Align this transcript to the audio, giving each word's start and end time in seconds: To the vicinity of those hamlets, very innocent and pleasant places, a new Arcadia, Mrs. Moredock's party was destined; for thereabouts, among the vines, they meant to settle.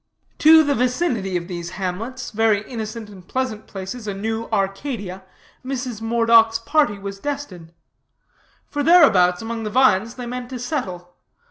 To 0.39 0.63
the 0.63 0.73
vicinity 0.73 1.37
of 1.37 1.47
those 1.47 1.69
hamlets, 1.77 2.31
very 2.31 2.63
innocent 2.67 3.07
and 3.07 3.27
pleasant 3.27 3.67
places, 3.67 4.07
a 4.07 4.15
new 4.15 4.49
Arcadia, 4.51 5.23
Mrs. 5.63 6.01
Moredock's 6.01 6.57
party 6.57 6.97
was 6.97 7.19
destined; 7.19 7.71
for 8.67 8.81
thereabouts, 8.81 9.43
among 9.43 9.61
the 9.61 9.69
vines, 9.69 10.15
they 10.15 10.25
meant 10.25 10.49
to 10.49 10.57
settle. 10.57 11.13